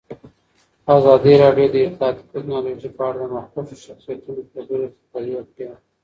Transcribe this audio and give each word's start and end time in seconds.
ازادي 0.97 1.33
راډیو 1.43 1.67
د 1.71 1.75
اطلاعاتی 1.87 2.23
تکنالوژي 2.33 2.89
په 2.97 3.01
اړه 3.07 3.17
د 3.21 3.25
مخکښو 3.35 3.75
شخصیتونو 3.85 4.41
خبرې 4.51 4.87
خپرې 5.03 5.33
کړي. 5.55 5.69